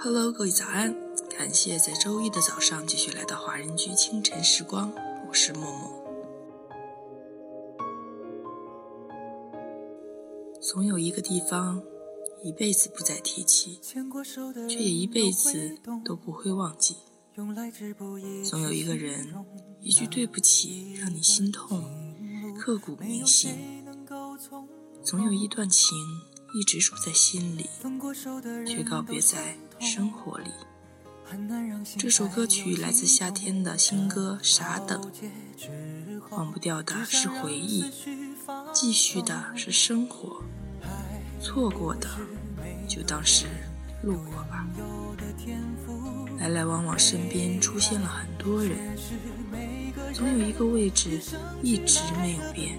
[0.00, 0.94] Hello，各位早安！
[1.28, 4.92] 感谢在周一的早上继续来到华人居清晨时光，
[5.28, 5.90] 我是默默。
[10.62, 11.82] 总有一个地方，
[12.44, 13.80] 一辈子不再提起，
[14.68, 16.98] 却也一辈子都不会忘记。
[17.34, 19.34] 总有一个人，
[19.80, 21.82] 一句对不起让你心痛，
[22.56, 23.84] 刻骨铭心。
[25.02, 25.98] 总有一段情，
[26.54, 27.68] 一直住在心里，
[28.66, 30.50] 却告别在生活里。
[31.98, 35.02] 这首歌曲来自夏天的新歌《傻等》，
[36.30, 37.84] 忘不掉的是回忆，
[38.72, 40.42] 继续的是生活，
[41.42, 42.08] 错过的
[42.88, 43.44] 就当是
[44.02, 44.66] 路过吧。
[46.38, 48.96] 来来往往身边出现了很多人，
[50.14, 51.20] 总有一个位置
[51.62, 52.78] 一直没有变，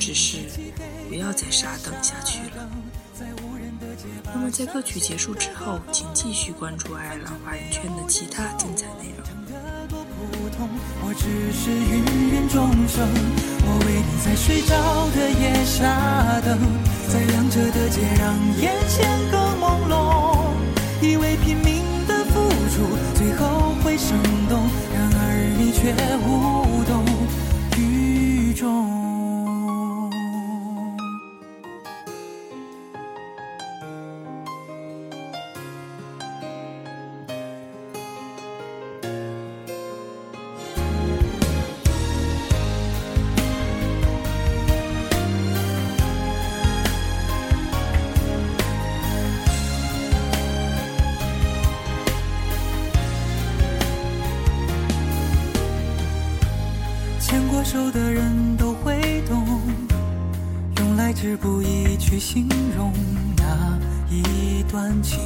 [0.00, 0.38] 只是
[1.10, 2.66] 不要再傻等下去了。
[4.32, 9.22] 那么在歌曲结束之后，请继续关注爱尔兰华人圈的其他精彩内容。
[11.02, 12.02] 我只是芸
[12.32, 13.06] 芸众生，
[13.62, 14.72] 我为你在睡着
[15.10, 16.58] 的夜傻等，
[17.08, 20.50] 在亮着的街让眼前更朦胧，
[21.02, 25.92] 以为拼命的付出最后会生动，然而你却
[26.24, 26.59] 无
[57.30, 59.62] 牵过手的人都会懂，
[60.78, 62.92] 用来之不易去形容
[63.36, 63.78] 那
[64.12, 65.20] 一段情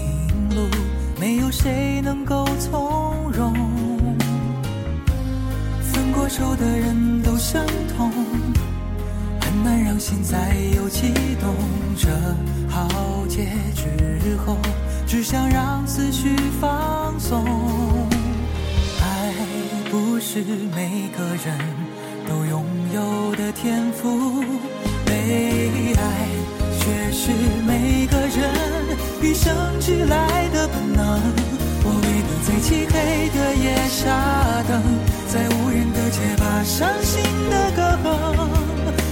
[0.51, 0.69] 路，
[1.19, 3.55] 没有谁能够从容。
[5.81, 7.64] 分过手的人都相
[7.97, 8.13] 同，
[9.41, 11.11] 很难让心再有悸
[11.41, 11.55] 动。
[11.97, 12.11] 这
[12.69, 12.87] 浩
[13.27, 14.59] 劫之后，
[15.07, 17.94] 只想让思绪放松。
[20.24, 20.40] 是
[20.74, 21.55] 每个人。
[22.27, 22.64] 都拥
[22.95, 24.42] 有的天赋，
[25.05, 26.02] 被爱
[26.80, 27.30] 却是
[27.67, 31.20] 每个人与生俱来的本能。
[31.84, 34.08] 我为你在漆黑的夜下
[34.67, 34.83] 等，
[35.29, 37.20] 在无人的街把伤心
[37.51, 38.08] 的歌哼。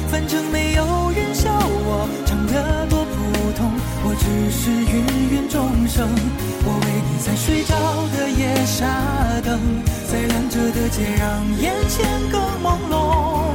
[0.08, 0.71] 反正没
[4.32, 6.08] 只是芸芸众生。
[6.64, 7.76] 我为你在睡着
[8.16, 8.88] 的夜傻
[9.44, 9.60] 等，
[10.10, 13.52] 在亮着的街让眼前更朦胧。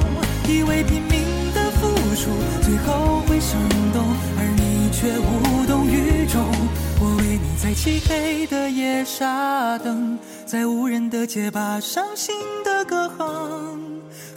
[0.47, 2.29] 以为拼命的付出
[2.61, 3.59] 最后会生
[3.91, 4.05] 动，
[4.37, 6.45] 而你却无动于衷。
[6.99, 13.76] 我为你在漆黑的夜傻等，在无人的街把伤心的歌哼。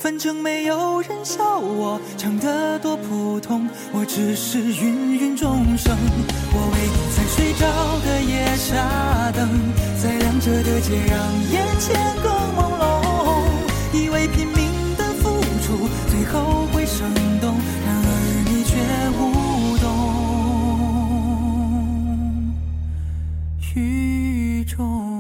[0.01, 5.95] 反正没有人笑我唱得多普通，我只是芸芸众生。
[6.55, 7.67] 我为你在睡着
[8.01, 9.47] 的夜傻等，
[10.03, 11.21] 在亮着的街让
[11.53, 13.45] 眼前更朦胧。
[13.93, 17.07] 以为拼命的付出最后会生
[17.39, 18.09] 动，然而
[18.49, 18.73] 你却
[19.19, 19.85] 无动
[23.77, 25.20] 于衷。